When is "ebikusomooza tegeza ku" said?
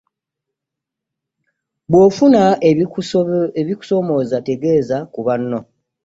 3.63-5.19